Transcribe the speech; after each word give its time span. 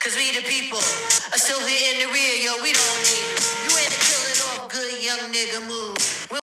Cause 0.00 0.16
we 0.16 0.32
the 0.36 0.42
people 0.42 0.78
are 0.78 1.38
still 1.38 1.64
here 1.64 1.94
in 1.94 2.00
the 2.00 2.12
rear, 2.12 2.34
yo, 2.42 2.60
we 2.60 2.72
don't 2.72 2.98
need. 3.02 3.38
You 3.62 3.78
ain't 3.78 3.94
killing 4.02 4.40
off 4.42 4.68
good 4.68 5.04
young 5.04 5.32
nigga 5.32 5.68
move. 5.68 6.40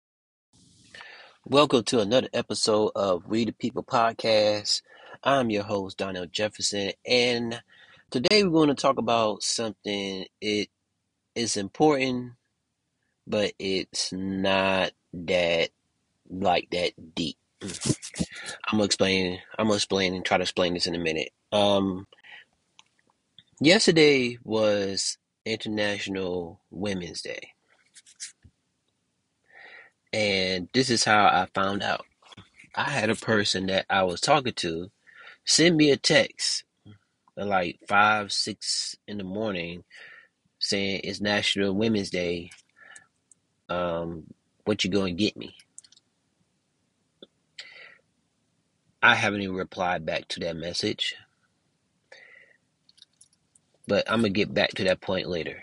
Welcome 1.45 1.85
to 1.85 2.01
another 2.01 2.29
episode 2.35 2.91
of 2.97 3.27
We 3.29 3.45
the 3.45 3.53
People 3.53 3.85
Podcast. 3.85 4.83
I'm 5.23 5.51
your 5.51 5.63
host, 5.63 5.99
Donnell 5.99 6.27
Jefferson, 6.27 6.93
and 7.07 7.63
today 8.11 8.43
we're 8.43 8.51
going 8.51 8.69
to 8.71 8.75
talk 8.75 8.99
about 8.99 9.45
something 9.45 10.27
it 10.41 10.69
is 11.37 11.57
important, 11.57 12.33
but 13.25 13.53
it's 13.61 14.13
not 14.13 14.91
that 15.13 15.71
like 16.29 16.69
that 16.73 17.15
deep. 17.15 17.37
Mm. 17.61 17.95
I'm 18.67 18.79
gonna 18.79 18.85
explain 18.85 19.39
I'm 19.59 19.67
gonna 19.67 19.77
explain 19.77 20.15
and 20.15 20.25
try 20.25 20.39
to 20.39 20.43
explain 20.43 20.75
this 20.75 20.87
in 20.87 20.95
a 20.95 20.99
minute. 20.99 21.31
Um 21.53 22.07
yesterday 23.61 24.39
was 24.45 25.19
International 25.45 26.61
Women's 26.71 27.23
Day, 27.23 27.51
and 30.13 30.69
this 30.75 30.91
is 30.91 31.05
how 31.05 31.27
I 31.27 31.49
found 31.55 31.83
out. 31.83 32.07
I 32.75 32.85
had 32.91 33.11
a 33.11 33.17
person 33.17 33.67
that 33.67 33.87
I 33.91 34.05
was 34.05 34.21
talking 34.21 34.55
to 34.55 34.91
send 35.45 35.77
me 35.77 35.91
a 35.91 35.97
text 35.97 36.65
at 37.37 37.47
like 37.47 37.79
five, 37.89 38.33
six 38.33 38.97
in 39.09 39.19
the 39.19 39.25
morning 39.25 39.85
saying 40.59 41.01
it's 41.05 41.21
National 41.21 41.75
Women's 41.75 42.11
Day. 42.11 42.51
Um, 43.69 44.25
what 44.65 44.85
you 44.85 44.91
going 44.91 45.17
to 45.17 45.25
get 45.25 45.37
me? 45.37 45.55
I 49.03 49.15
haven't 49.15 49.43
even 49.43 49.57
replied 49.57 50.07
back 50.07 50.29
to 50.29 50.41
that 50.41 50.57
message, 50.57 51.15
but 53.89 54.11
I'm 54.11 54.21
gonna 54.21 54.31
get 54.31 54.55
back 54.55 54.71
to 54.73 54.85
that 54.85 55.01
point 55.01 55.29
later. 55.29 55.63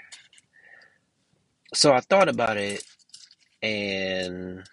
So 1.74 1.94
I 1.94 2.02
thought 2.02 2.30
about 2.30 2.58
it, 2.58 2.84
and 3.62 4.64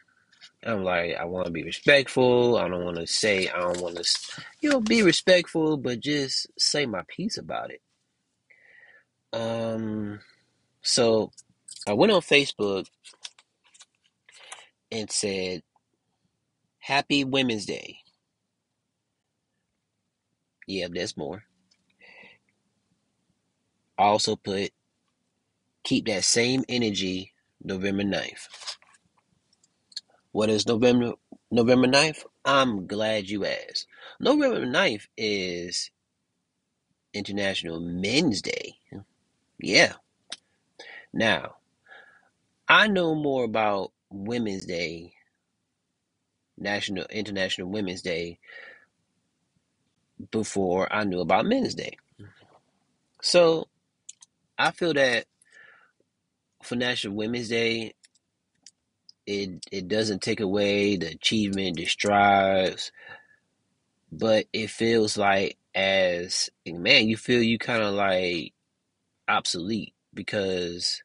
I'm 0.65 0.85
like, 0.85 1.17
I 1.17 1.25
want 1.25 1.47
to 1.47 1.53
be 1.53 1.65
respectful. 1.65 2.57
I 2.57 2.69
don't 2.69 2.85
want 2.85 2.99
to 2.99 3.07
say, 3.07 3.49
I 3.49 3.59
don't 3.59 3.81
want 3.81 3.97
to, 3.97 4.43
you 4.61 4.71
know, 4.71 4.81
be 4.81 5.03
respectful, 5.03 5.77
but 5.77 6.01
just 6.01 6.47
say 6.59 6.87
my 6.87 7.03
piece 7.09 7.39
about 7.39 7.71
it. 7.73 7.81
Um, 9.33 10.21
so 10.83 11.33
I 11.89 11.95
went 11.95 12.13
on 12.13 12.21
Facebook 12.21 12.87
and 14.93 15.11
said, 15.11 15.63
Happy 16.79 17.25
Women's 17.25 17.67
Day. 17.67 17.99
Yeah, 20.67 20.89
there's 20.91 21.17
more. 21.17 21.45
Also 24.03 24.35
put, 24.35 24.73
keep 25.85 26.07
that 26.07 26.25
same 26.25 26.65
energy 26.69 27.33
November 27.63 28.03
9th. 28.03 28.49
What 30.33 30.51
is 30.51 30.67
November 30.67 31.13
November 31.51 31.87
9th? 31.87 32.25
I'm 32.45 32.87
glad 32.87 33.29
you 33.29 33.45
asked. 33.45 33.87
November 34.19 34.67
9th 34.67 35.07
is 35.17 35.91
International 37.15 37.79
Men's 37.79 38.43
Day. 38.43 38.75
Yeah. 39.61 39.93
Now, 41.13 41.57
I 42.69 42.89
know 42.89 43.15
more 43.15 43.45
about 43.45 43.93
Women's 44.11 44.65
Day, 44.67 45.15
National 46.59 47.05
International 47.05 47.69
Women's 47.69 48.03
Day 48.03 48.41
before 50.31 50.93
I 50.93 51.05
knew 51.05 51.21
about 51.21 51.47
Men's 51.47 51.75
Day. 51.75 51.99
So, 53.21 53.69
I 54.63 54.71
feel 54.71 54.95
that 54.95 55.25
for 56.63 56.77
National 56.77 57.17
Women's 57.17 57.49
Day, 57.49 57.95
it 59.27 59.67
it 59.73 59.89
doesn't 59.89 60.23
take 60.23 60.39
away 60.39 60.97
the 60.97 61.09
achievement, 61.09 61.79
the 61.79 61.87
strides, 61.87 62.93
but 64.13 64.47
it 64.53 64.71
feels 64.71 65.19
like 65.19 65.59
as 65.75 66.49
man, 66.65 67.09
you 67.09 67.17
feel 67.17 67.43
you 67.43 67.59
kind 67.59 67.83
of 67.83 67.93
like 67.95 68.53
obsolete 69.29 69.95
because 70.15 71.03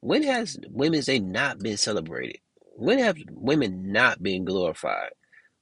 when 0.00 0.22
has 0.22 0.58
Women's 0.68 1.06
Day 1.06 1.20
not 1.20 1.60
been 1.60 1.78
celebrated? 1.78 2.40
When 2.76 2.98
have 2.98 3.16
women 3.30 3.92
not 3.92 4.22
been 4.22 4.44
glorified? 4.44 5.12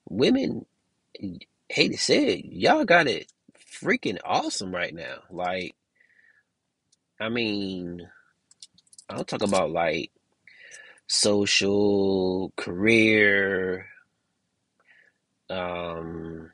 Women, 0.09 0.67
hate 1.69 1.93
to 1.93 1.99
say 1.99 2.39
it, 2.39 2.47
y'all 2.47 2.85
got 2.85 3.07
it 3.07 3.33
freaking 3.81 4.19
awesome 4.25 4.75
right 4.75 4.93
now. 4.93 5.19
Like, 5.31 5.77
I 7.23 7.29
mean, 7.29 8.09
I'll 9.09 9.23
talk 9.25 9.43
about 9.43 9.71
like 9.71 10.11
social, 11.07 12.53
career, 12.57 13.87
um, 15.49 16.51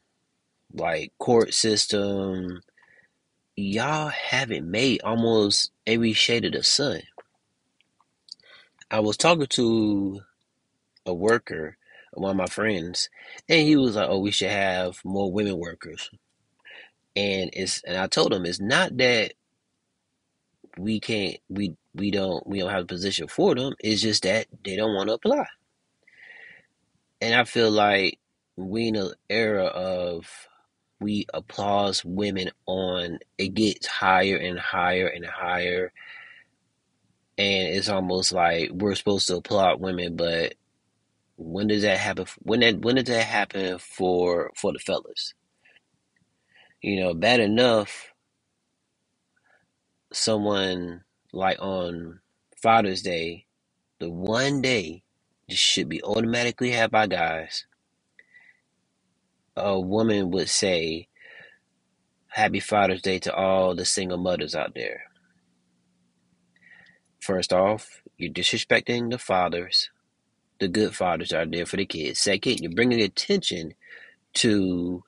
like 0.75 1.15
court 1.19 1.55
system. 1.55 2.61
Y'all 3.57 4.09
haven't 4.09 4.71
made 4.71 5.01
almost 5.01 5.71
every 5.87 6.13
shade 6.13 6.45
of 6.45 6.53
the 6.53 6.63
sun. 6.63 7.01
I 8.91 9.01
was 9.01 9.17
talking 9.17 9.47
to 9.47 10.21
a 11.07 11.15
worker, 11.15 11.79
one 12.13 12.33
of 12.33 12.37
my 12.37 12.47
friends, 12.47 13.09
and 13.49 13.67
he 13.67 13.77
was 13.77 13.97
like, 13.97 14.11
"Oh, 14.11 14.19
we 14.19 14.33
should 14.33 14.51
have 14.51 15.01
more 15.03 15.33
women 15.33 15.57
workers." 15.57 16.11
And 17.17 17.49
it's 17.55 17.83
and 17.85 17.97
I 17.97 18.07
told 18.07 18.35
him 18.35 18.45
it's 18.45 18.61
not 18.61 18.99
that 18.99 19.33
we 20.79 21.01
can't 21.01 21.37
we 21.49 21.77
we 21.95 22.11
don't 22.11 22.47
we 22.47 22.61
don't 22.61 22.71
have 22.71 22.85
a 22.85 22.87
position 22.87 23.29
for 23.29 23.55
them. 23.55 23.75
It's 23.81 24.03
just 24.03 24.23
that 24.23 24.47
they 24.65 24.77
don't 24.77 24.95
want 24.95 25.09
to 25.09 25.15
apply. 25.15 25.47
And 27.21 27.35
I 27.35 27.45
feel 27.45 27.71
like 27.71 28.19
we 28.57 28.89
in 28.89 28.97
an 28.97 29.13
era 29.29 29.65
of 29.65 30.49
we 31.01 31.27
applaud 31.33 32.01
women 32.05 32.51
on 32.67 33.19
it 33.39 33.55
gets 33.55 33.87
higher 33.87 34.37
and 34.37 34.59
higher 34.59 35.07
and 35.07 35.25
higher 35.25 35.93
and 37.37 37.69
it's 37.69 37.89
almost 37.89 38.33
like 38.33 38.71
we're 38.73 38.97
supposed 38.97 39.29
to 39.29 39.37
applaud 39.37 39.81
women 39.81 40.17
but 40.17 40.55
when 41.37 41.69
does 41.69 41.83
that 41.83 41.99
happen 41.99 42.27
when 42.41 42.61
that 42.61 42.81
when 42.81 42.97
does 42.97 43.05
that 43.05 43.25
happen 43.25 43.79
for 43.79 44.51
for 44.57 44.73
the 44.73 44.79
fellas 44.81 45.35
you 46.83 46.99
know 46.99 47.15
bad 47.15 47.39
enough 47.39 48.13
someone 50.13 51.03
like 51.33 51.59
on 51.61 52.21
father's 52.63 53.03
day 53.03 53.47
the 54.01 54.11
one 54.11 54.63
day 54.63 55.03
just 55.51 55.63
should 55.63 55.89
be 55.89 56.03
automatically 56.03 56.71
had 56.73 56.91
by 56.91 57.07
guys 57.07 57.67
a 59.57 59.79
woman 59.81 60.31
would 60.31 60.49
say 60.49 61.09
happy 62.29 62.61
father's 62.61 63.03
day 63.03 63.19
to 63.19 63.35
all 63.35 63.75
the 63.75 63.85
single 63.85 64.19
mothers 64.19 64.55
out 64.55 64.75
there 64.75 65.01
First 67.21 67.53
off, 67.53 68.03
you're 68.19 68.33
disrespecting 68.33 69.11
the 69.11 69.19
fathers, 69.19 69.91
the 70.61 70.69
good 70.69 70.95
fathers 70.97 71.33
out 71.33 71.51
there 71.53 71.67
for 71.67 71.77
the 71.77 71.87
kids. 71.87 72.21
Second, 72.21 72.61
you're 72.61 72.73
bringing 72.73 73.03
attention 73.03 73.75
to 74.35 75.05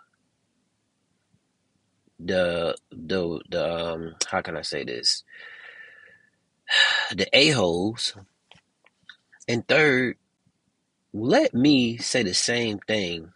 the 2.25 2.77
the 2.91 3.41
the 3.51 3.75
um 3.75 4.15
how 4.31 4.43
can 4.43 4.57
I 4.57 4.63
say 4.63 4.85
this 4.85 5.25
the 7.17 7.27
a 7.33 7.51
holes. 7.51 8.15
And 9.49 9.67
third, 9.67 10.17
let 11.13 11.55
me 11.55 11.97
say 11.99 12.23
the 12.23 12.35
same 12.35 12.79
thing 12.79 13.33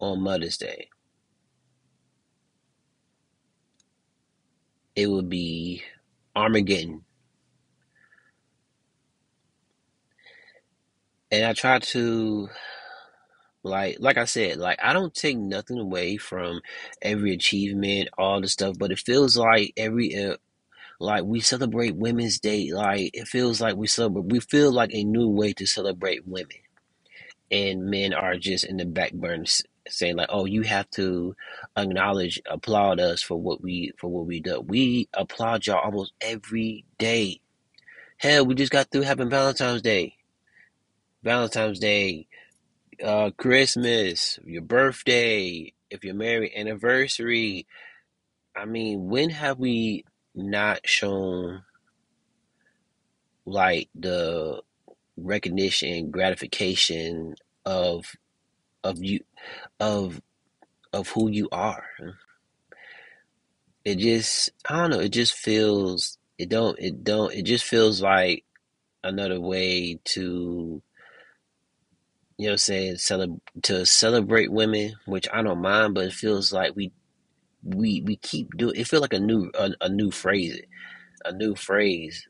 on 0.00 0.22
Mother's 0.22 0.58
Day. 0.58 0.88
It 4.96 5.06
would 5.08 5.28
be 5.28 5.82
Armageddon. 6.34 7.04
And 11.30 11.44
I 11.44 11.52
try 11.52 11.78
to 11.78 12.48
like 13.62 13.96
like 14.00 14.16
I 14.18 14.24
said, 14.24 14.58
like 14.58 14.78
I 14.82 14.92
don't 14.92 15.14
take 15.14 15.38
nothing 15.38 15.78
away 15.78 16.16
from 16.16 16.60
every 17.02 17.32
achievement, 17.34 18.08
all 18.18 18.40
the 18.40 18.48
stuff, 18.48 18.78
but 18.78 18.90
it 18.92 18.98
feels 18.98 19.36
like 19.36 19.72
every 19.76 20.16
uh, 20.16 20.36
like 21.00 21.24
we 21.24 21.40
celebrate 21.40 21.96
Women's 21.96 22.40
Day, 22.40 22.72
like 22.72 23.10
it 23.14 23.28
feels 23.28 23.60
like 23.60 23.76
we 23.76 23.86
celebrate 23.88 24.26
we 24.32 24.40
feel 24.40 24.72
like 24.72 24.90
a 24.94 25.04
new 25.04 25.28
way 25.28 25.52
to 25.54 25.66
celebrate 25.66 26.26
women. 26.26 26.58
And 27.50 27.86
men 27.90 28.12
are 28.14 28.36
just 28.36 28.64
in 28.64 28.76
the 28.76 28.84
back 28.86 29.12
burner 29.12 29.42
s- 29.44 29.62
saying 29.88 30.16
like, 30.16 30.28
"Oh, 30.32 30.44
you 30.46 30.62
have 30.62 30.90
to 30.92 31.34
acknowledge, 31.76 32.40
applaud 32.50 32.98
us 33.00 33.22
for 33.22 33.40
what 33.40 33.60
we 33.62 33.92
for 33.98 34.08
what 34.08 34.26
we 34.26 34.40
do." 34.40 34.60
We 34.60 35.08
applaud 35.14 35.66
y'all 35.66 35.78
almost 35.84 36.12
every 36.20 36.84
day. 36.98 37.40
Hell, 38.18 38.46
we 38.46 38.54
just 38.56 38.72
got 38.72 38.90
through 38.92 39.02
having 39.02 39.30
Valentine's 39.30 39.82
Day. 39.82 40.16
Valentine's 41.22 41.78
Day, 41.78 42.26
uh, 43.02 43.30
Christmas, 43.36 44.38
your 44.44 44.62
birthday, 44.62 45.72
if 45.90 46.04
you're 46.04 46.14
married, 46.14 46.52
anniversary. 46.56 47.66
I 48.56 48.64
mean, 48.64 49.08
when 49.08 49.30
have 49.30 49.58
we 49.58 50.04
not 50.34 50.86
shown 50.86 51.62
like 53.46 53.88
the 53.94 54.62
recognition, 55.16 56.10
gratification 56.10 57.34
of 57.64 58.04
of 58.82 59.02
you 59.02 59.20
of 59.78 60.20
of 60.92 61.08
who 61.10 61.30
you 61.30 61.48
are. 61.52 61.84
It 63.84 63.98
just 63.98 64.50
I 64.68 64.76
don't 64.76 64.90
know, 64.90 65.00
it 65.00 65.10
just 65.10 65.34
feels 65.34 66.18
it 66.38 66.48
don't 66.48 66.78
it 66.78 67.04
don't 67.04 67.32
it 67.32 67.42
just 67.42 67.64
feels 67.64 68.02
like 68.02 68.44
another 69.02 69.40
way 69.40 69.98
to 70.04 70.82
you 72.40 72.46
know 72.46 72.52
what 72.52 72.54
I'm 72.54 72.58
saying 72.58 72.94
celeb- 72.94 73.40
to 73.64 73.84
celebrate 73.84 74.50
women, 74.50 74.94
which 75.04 75.28
I 75.30 75.42
don't 75.42 75.60
mind, 75.60 75.92
but 75.92 76.06
it 76.06 76.14
feels 76.14 76.54
like 76.54 76.74
we 76.74 76.90
we 77.62 78.00
we 78.00 78.16
keep 78.16 78.56
doing 78.56 78.76
it 78.76 78.88
feels 78.88 79.02
like 79.02 79.12
a 79.12 79.20
new 79.20 79.50
a, 79.52 79.72
a 79.82 79.88
new 79.90 80.10
phrase 80.10 80.58
a 81.22 81.32
new 81.32 81.54
phrase. 81.54 82.26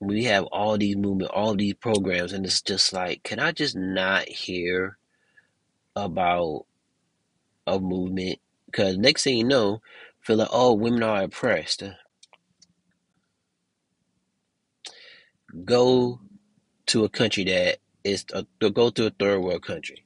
We 0.00 0.24
have 0.24 0.44
all 0.46 0.76
these 0.76 0.96
movement 0.96 1.30
all 1.30 1.54
these 1.54 1.74
programs 1.74 2.32
and 2.32 2.44
it's 2.44 2.62
just 2.62 2.92
like 2.92 3.22
can 3.22 3.38
i 3.38 3.52
just 3.52 3.76
not 3.76 4.26
hear 4.28 4.98
about 5.94 6.66
a 7.68 7.78
movement? 7.78 8.40
Because 8.66 8.98
next 8.98 9.22
thing 9.22 9.38
you 9.38 9.44
know 9.44 9.82
feel 10.20 10.36
like 10.36 10.48
oh 10.50 10.74
women 10.74 11.04
are 11.04 11.22
oppressed. 11.22 11.84
Go 15.64 16.18
to 16.86 17.04
a 17.04 17.08
country 17.08 17.44
that 17.44 17.78
is 18.04 18.24
to 18.24 18.70
go 18.70 18.90
to 18.90 19.06
a 19.06 19.10
third 19.10 19.40
world 19.40 19.62
country 19.62 20.04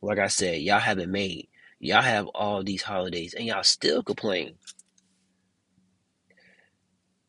like 0.00 0.18
i 0.18 0.28
said 0.28 0.60
y'all 0.60 0.78
haven't 0.78 1.10
made 1.10 1.48
y'all 1.78 2.02
have 2.02 2.26
all 2.28 2.62
these 2.62 2.82
holidays 2.82 3.34
and 3.34 3.46
y'all 3.46 3.62
still 3.62 4.02
complain 4.02 4.54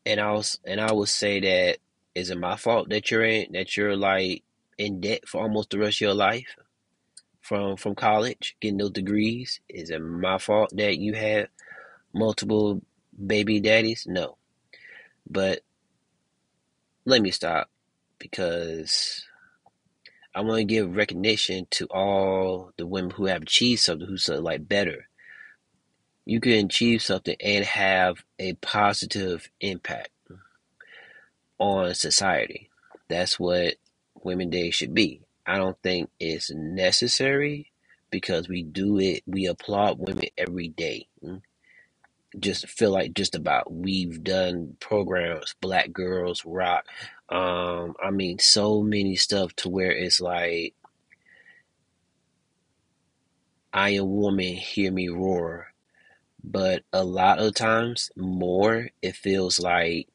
and 0.06 0.20
I 0.20 0.32
was 0.32 0.58
and 0.64 0.80
I 0.80 0.92
would 0.92 1.08
say 1.08 1.40
that 1.40 1.78
is 2.14 2.30
it 2.30 2.38
my 2.38 2.56
fault 2.56 2.88
that 2.90 3.10
you're 3.10 3.24
in 3.24 3.52
that 3.52 3.76
you're 3.76 3.96
like 3.96 4.42
in 4.78 5.00
debt 5.00 5.26
for 5.26 5.42
almost 5.42 5.70
the 5.70 5.78
rest 5.78 5.98
of 5.98 6.00
your 6.02 6.14
life 6.14 6.56
from 7.40 7.76
from 7.76 7.94
college 7.94 8.56
getting 8.60 8.78
those 8.78 8.90
degrees? 8.90 9.60
Is 9.68 9.90
it 9.90 10.00
my 10.00 10.38
fault 10.38 10.70
that 10.76 10.98
you 10.98 11.14
had 11.14 11.48
multiple 12.12 12.82
baby 13.26 13.60
daddies? 13.60 14.06
No, 14.08 14.36
but 15.28 15.60
let 17.04 17.22
me 17.22 17.30
stop 17.30 17.70
because 18.24 19.26
I 20.34 20.40
want 20.40 20.60
to 20.60 20.64
give 20.64 20.96
recognition 20.96 21.68
to 21.72 21.86
all 21.88 22.72
the 22.78 22.86
women 22.86 23.10
who 23.10 23.26
have 23.26 23.42
achieved 23.42 23.82
something 23.82 24.08
who's 24.08 24.28
like 24.30 24.66
better. 24.66 25.08
You 26.24 26.40
can 26.40 26.66
achieve 26.66 27.02
something 27.02 27.36
and 27.40 27.66
have 27.66 28.24
a 28.38 28.54
positive 28.54 29.50
impact 29.60 30.10
on 31.58 31.94
society. 31.94 32.70
That's 33.08 33.38
what 33.38 33.74
Women 34.22 34.50
Day 34.50 34.70
should 34.70 34.94
be. 34.94 35.20
I 35.46 35.58
don't 35.58 35.78
think 35.82 36.10
it's 36.18 36.50
necessary 36.50 37.72
because 38.10 38.48
we 38.48 38.62
do 38.62 38.98
it, 38.98 39.22
we 39.26 39.46
applaud 39.46 39.98
women 39.98 40.26
every 40.38 40.68
day. 40.68 41.08
Just 42.38 42.68
feel 42.68 42.90
like 42.90 43.14
just 43.14 43.34
about 43.34 43.72
we've 43.72 44.24
done 44.24 44.76
programs, 44.80 45.54
Black 45.60 45.92
Girls 45.92 46.44
Rock. 46.46 46.86
Um, 47.28 47.94
I 48.02 48.10
mean, 48.10 48.38
so 48.38 48.82
many 48.82 49.16
stuff 49.16 49.54
to 49.56 49.68
where 49.68 49.90
it's 49.90 50.20
like, 50.20 50.74
I 53.72 53.90
am 53.90 54.08
woman, 54.10 54.54
hear 54.54 54.92
me 54.92 55.08
roar. 55.08 55.72
But 56.42 56.84
a 56.92 57.02
lot 57.02 57.38
of 57.38 57.54
times, 57.54 58.10
more, 58.16 58.90
it 59.02 59.16
feels 59.16 59.58
like 59.58 60.08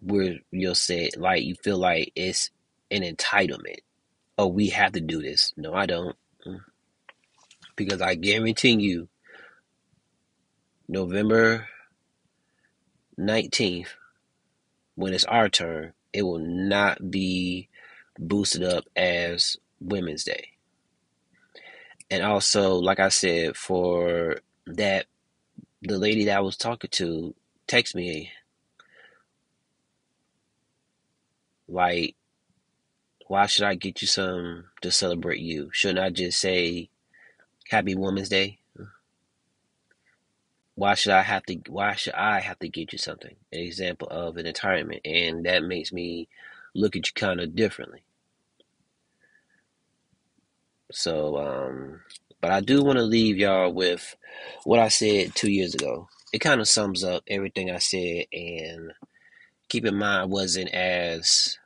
where 0.00 0.36
you'll 0.50 0.74
say 0.74 1.10
like 1.16 1.44
you 1.44 1.54
feel 1.54 1.78
like 1.78 2.12
it's 2.14 2.50
an 2.90 3.02
entitlement. 3.02 3.80
Oh, 4.38 4.46
we 4.46 4.68
have 4.68 4.92
to 4.92 5.00
do 5.00 5.22
this. 5.22 5.52
No, 5.56 5.74
I 5.74 5.86
don't. 5.86 6.16
Mm. 6.46 6.60
Because 7.74 8.00
I 8.00 8.14
guarantee 8.14 8.80
you, 8.80 9.08
November 10.88 11.68
19th, 13.18 13.88
when 14.96 15.14
it's 15.14 15.24
our 15.24 15.48
turn, 15.48 15.92
it 16.12 16.22
will 16.22 16.38
not 16.38 17.10
be 17.10 17.68
boosted 18.18 18.64
up 18.64 18.84
as 18.96 19.56
Women's 19.80 20.24
Day. 20.24 20.52
And 22.10 22.22
also, 22.22 22.74
like 22.74 23.00
I 23.00 23.08
said, 23.08 23.56
for 23.56 24.38
that, 24.66 25.06
the 25.82 25.98
lady 25.98 26.24
that 26.24 26.38
I 26.38 26.40
was 26.40 26.56
talking 26.56 26.90
to 26.90 27.34
text 27.66 27.94
me 27.94 28.30
like 31.68 32.14
why 33.28 33.46
should 33.46 33.64
I 33.64 33.74
get 33.74 34.00
you 34.00 34.06
some 34.06 34.66
to 34.82 34.90
celebrate 34.92 35.40
you? 35.40 35.70
Shouldn't 35.72 35.98
I 35.98 36.10
just 36.10 36.40
say 36.40 36.90
Happy 37.68 37.96
Women's 37.96 38.28
Day? 38.28 38.60
Why 40.76 40.94
should 40.96 41.12
I 41.12 41.22
have 41.22 41.44
to 41.46 41.56
why 41.68 41.94
should 41.96 42.14
I 42.14 42.40
have 42.40 42.60
to 42.60 42.70
get 42.70 42.92
you 42.94 42.98
something? 42.98 43.36
An 43.52 43.60
example 43.60 44.08
of 44.10 44.38
an 44.38 44.46
entitlement. 44.46 45.02
And 45.06 45.46
that 45.46 45.64
makes 45.64 45.92
me 45.92 46.28
look 46.74 46.96
at 46.96 47.08
you 47.08 47.12
kind 47.16 47.40
of 47.40 47.56
differently. 47.56 48.04
So 50.92 51.38
um 51.38 52.00
but 52.40 52.52
I 52.52 52.60
do 52.60 52.84
want 52.84 52.98
to 52.98 53.04
leave 53.04 53.38
y'all 53.38 53.72
with 53.72 54.16
what 54.64 54.80
I 54.80 54.88
said 54.88 55.34
two 55.34 55.50
years 55.50 55.74
ago. 55.74 56.08
It 56.32 56.40
kind 56.40 56.60
of 56.60 56.68
sums 56.68 57.04
up 57.04 57.24
everything 57.28 57.70
I 57.70 57.78
said 57.78 58.26
and 58.32 58.92
keep 59.68 59.86
in 59.86 59.96
mind 59.96 60.22
I 60.22 60.26
wasn't 60.26 60.70
as 60.74 61.58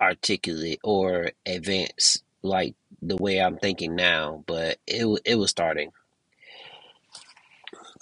articulate 0.00 0.80
or 0.84 1.32
advanced 1.46 2.24
like 2.42 2.74
the 3.02 3.16
way 3.16 3.40
I'm 3.40 3.58
thinking 3.58 3.96
now, 3.96 4.44
but 4.46 4.78
it 4.86 5.06
it 5.24 5.36
was 5.36 5.50
starting. 5.50 5.90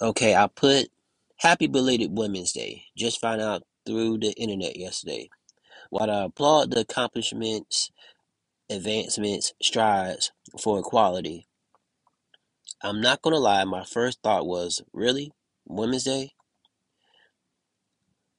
Okay, 0.01 0.35
I 0.35 0.47
put 0.47 0.89
Happy 1.37 1.67
belated 1.67 2.17
Women's 2.17 2.53
Day. 2.53 2.85
Just 2.97 3.21
found 3.21 3.41
out 3.41 3.63
through 3.85 4.19
the 4.19 4.31
internet 4.33 4.77
yesterday. 4.77 5.29
While 5.91 6.11
I 6.11 6.25
applaud 6.25 6.71
the 6.71 6.81
accomplishments, 6.81 7.91
advancements, 8.69 9.53
strides 9.61 10.31
for 10.61 10.79
equality, 10.79 11.47
I'm 12.81 13.01
not 13.01 13.21
gonna 13.21 13.39
lie, 13.39 13.63
my 13.65 13.85
first 13.85 14.19
thought 14.23 14.47
was, 14.47 14.81
really? 14.93 15.31
Women's 15.67 16.05
Day? 16.05 16.31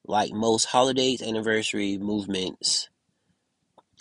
Like 0.06 0.32
most 0.32 0.66
holidays, 0.66 1.22
anniversary 1.22 1.98
movements, 1.98 2.88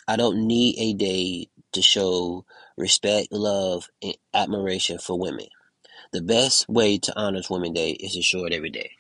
I 0.08 0.18
don't 0.18 0.48
need 0.48 0.76
a 0.80 0.94
day 0.94 1.50
to 1.74 1.82
show 1.82 2.46
respect, 2.78 3.32
love, 3.32 3.90
and 4.04 4.18
admiration 4.34 5.00
for 5.00 5.20
women. 5.20 5.48
The 6.12 6.22
best 6.22 6.68
way 6.68 6.98
to 6.98 7.20
honor 7.20 7.42
Women's 7.50 7.76
Day 7.76 7.92
is 7.92 8.14
to 8.14 8.22
show 8.22 8.46
it 8.46 8.54
every 8.54 8.72
day. 8.72 8.92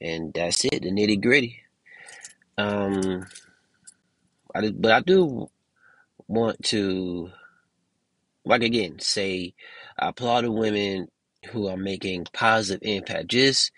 And 0.00 0.32
that's 0.32 0.64
it, 0.64 0.82
the 0.82 0.90
nitty 0.90 1.20
gritty. 1.20 1.60
Um, 2.56 3.26
I, 4.54 4.70
but 4.70 4.92
I 4.92 5.00
do 5.00 5.50
want 6.26 6.62
to, 6.64 7.30
like 8.46 8.62
again, 8.62 8.98
say 9.00 9.54
I 9.98 10.08
applaud 10.08 10.44
the 10.44 10.52
women 10.52 11.08
who 11.50 11.68
are 11.68 11.76
making 11.76 12.26
positive 12.32 12.80
impact. 12.82 13.28
Just 13.28 13.70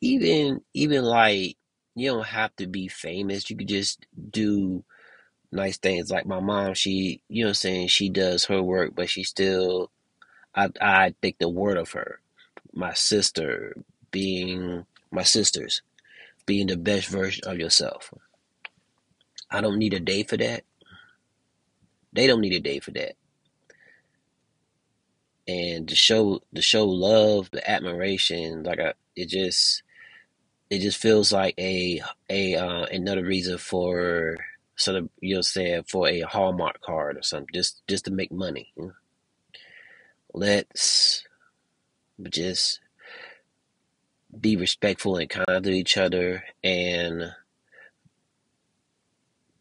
even, 0.00 0.62
even 0.72 1.04
like 1.04 1.56
you 1.94 2.12
don't 2.12 2.26
have 2.26 2.56
to 2.56 2.66
be 2.66 2.88
famous. 2.88 3.50
You 3.50 3.56
could 3.56 3.68
just 3.68 4.06
do 4.30 4.84
nice 5.56 5.78
things. 5.78 6.10
Like 6.10 6.26
my 6.26 6.40
mom, 6.40 6.74
she, 6.74 7.22
you 7.28 7.44
know, 7.44 7.48
I'm 7.50 7.54
saying 7.54 7.88
she 7.88 8.10
does 8.10 8.46
her 8.46 8.62
work, 8.62 8.94
but 8.94 9.10
she 9.10 9.24
still, 9.24 9.90
I, 10.54 10.70
I 10.80 11.14
think 11.22 11.38
the 11.38 11.48
word 11.48 11.78
of 11.78 11.92
her. 11.92 12.20
My 12.74 12.94
sister 12.94 13.76
being 14.10 14.86
my 15.10 15.24
sisters, 15.24 15.82
being 16.46 16.68
the 16.68 16.76
best 16.76 17.08
version 17.08 17.44
of 17.48 17.58
yourself. 17.58 18.12
I 19.50 19.60
don't 19.60 19.78
need 19.78 19.94
a 19.94 20.00
day 20.00 20.22
for 20.24 20.36
that. 20.36 20.64
They 22.12 22.26
don't 22.26 22.40
need 22.40 22.54
a 22.54 22.60
day 22.60 22.80
for 22.80 22.92
that. 22.92 23.14
And 25.48 25.88
to 25.88 25.94
show 25.94 26.40
to 26.54 26.62
show 26.62 26.86
love, 26.86 27.50
the 27.52 27.68
admiration, 27.70 28.64
like 28.64 28.80
I, 28.80 28.94
it 29.14 29.28
just 29.28 29.82
it 30.70 30.80
just 30.80 30.98
feels 30.98 31.32
like 31.32 31.54
a 31.58 32.02
a 32.28 32.56
uh, 32.56 32.86
another 32.86 33.24
reason 33.24 33.58
for 33.58 34.36
sort 34.76 34.98
of 34.98 35.08
you'll 35.20 35.42
say 35.42 35.82
for 35.88 36.08
a 36.08 36.20
Hallmark 36.20 36.80
card 36.80 37.16
or 37.16 37.22
something, 37.22 37.48
just 37.52 37.82
just 37.88 38.04
to 38.04 38.10
make 38.10 38.30
money. 38.30 38.72
Let's 40.32 41.24
just 42.28 42.80
be 44.38 44.56
respectful 44.56 45.16
and 45.16 45.30
kind 45.30 45.64
to 45.64 45.70
each 45.70 45.96
other 45.96 46.44
and 46.62 47.32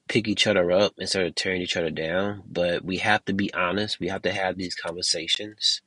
pick 0.07 0.27
each 0.27 0.48
other 0.48 0.72
up 0.72 0.93
instead 0.98 1.25
of 1.25 1.36
tearing 1.36 1.62
each 1.62 1.77
other 1.77 1.89
down. 1.89 2.43
But 2.48 2.84
we 2.84 2.98
have 2.98 3.24
to 3.25 3.34
be 3.34 3.53
honest. 3.53 4.00
We 4.00 4.10
have 4.10 4.22
to 4.24 4.31
have 4.31 4.57
these 4.57 4.75
conversations. 4.75 5.81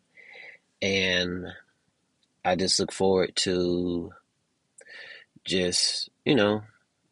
And 0.81 1.47
I 2.45 2.57
just 2.57 2.79
look 2.81 2.93
forward 2.93 3.37
to 3.37 4.13
just, 5.45 6.09
you 6.25 6.35
know, 6.35 6.63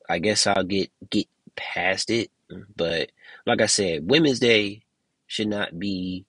I 0.08 0.18
guess 0.18 0.46
I'll 0.46 0.64
get 0.64 0.90
get 1.10 1.26
past 1.56 2.10
it. 2.10 2.30
But 2.76 3.10
like 3.46 3.60
I 3.60 3.66
said, 3.66 4.08
Women's 4.08 4.40
Day 4.40 4.82
should 5.26 5.48
not 5.48 5.78
be 5.78 6.26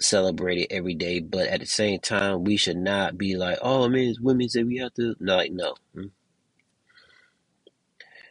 celebrated 0.00 0.68
every 0.70 0.94
day. 0.94 1.20
But 1.20 1.48
at 1.48 1.60
the 1.60 1.66
same 1.66 2.00
time, 2.00 2.44
we 2.44 2.56
should 2.56 2.76
not 2.76 3.16
be 3.16 3.36
like, 3.36 3.58
oh 3.62 3.88
man, 3.88 4.08
it's 4.08 4.20
Women's 4.20 4.54
Day. 4.54 4.64
We 4.64 4.78
have 4.78 4.94
to 4.94 5.14
no, 5.20 5.36
like 5.36 5.52
no. 5.52 5.74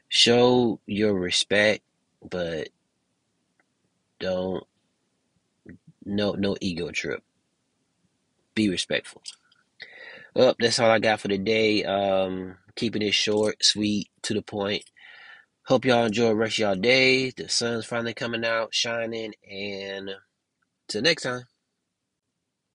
Show 0.09 0.79
your 0.85 1.13
respect, 1.13 1.83
but 2.29 2.69
don't 4.19 4.63
no 6.05 6.33
no 6.33 6.55
ego 6.61 6.91
trip. 6.91 7.23
Be 8.53 8.69
respectful. 8.69 9.21
Well, 10.35 10.55
that's 10.59 10.79
all 10.79 10.91
I 10.91 10.99
got 10.99 11.19
for 11.19 11.27
today. 11.27 11.83
Um, 11.83 12.57
keeping 12.75 13.01
it 13.01 13.13
short, 13.13 13.63
sweet, 13.63 14.09
to 14.23 14.33
the 14.33 14.41
point. 14.41 14.83
Hope 15.67 15.85
y'all 15.85 16.05
enjoy 16.05 16.27
the 16.27 16.35
rest 16.35 16.55
of 16.55 16.59
y'all 16.59 16.75
day. 16.75 17.31
The 17.31 17.49
sun's 17.49 17.87
finally 17.87 18.13
coming 18.13 18.45
out, 18.45 18.71
shining, 18.71 19.33
and 19.49 20.11
till 20.87 21.01
next 21.01 21.23
time. 21.23 21.45